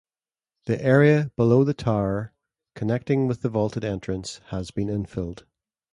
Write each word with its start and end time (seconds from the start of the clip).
The 0.65 0.83
area 0.83 1.29
below 1.35 1.63
the 1.63 1.75
tower 1.75 2.33
connecting 2.73 3.27
with 3.27 3.43
the 3.43 3.49
vaulted 3.49 3.85
entrance 3.85 4.41
has 4.47 4.71
been 4.71 4.87
infilled. 4.87 5.45